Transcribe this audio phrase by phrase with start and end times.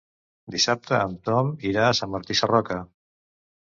[0.53, 2.79] Dissabte en Tom irà a Sant Martí Sarroca.